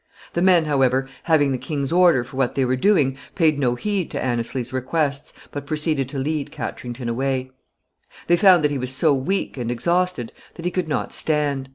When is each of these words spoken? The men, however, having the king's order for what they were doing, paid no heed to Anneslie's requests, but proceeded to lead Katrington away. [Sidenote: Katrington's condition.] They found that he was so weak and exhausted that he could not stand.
The 0.33 0.41
men, 0.41 0.65
however, 0.65 1.07
having 1.25 1.51
the 1.51 1.59
king's 1.59 1.91
order 1.91 2.23
for 2.23 2.35
what 2.35 2.55
they 2.55 2.65
were 2.65 2.75
doing, 2.75 3.17
paid 3.35 3.59
no 3.59 3.75
heed 3.75 4.09
to 4.09 4.19
Anneslie's 4.19 4.73
requests, 4.73 5.31
but 5.51 5.67
proceeded 5.67 6.09
to 6.09 6.17
lead 6.17 6.49
Katrington 6.51 7.07
away. 7.07 7.51
[Sidenote: 7.51 8.09
Katrington's 8.09 8.09
condition.] 8.09 8.23
They 8.25 8.37
found 8.47 8.63
that 8.63 8.71
he 8.71 8.77
was 8.79 8.91
so 8.95 9.13
weak 9.13 9.57
and 9.57 9.69
exhausted 9.69 10.31
that 10.55 10.65
he 10.65 10.71
could 10.71 10.87
not 10.87 11.13
stand. 11.13 11.69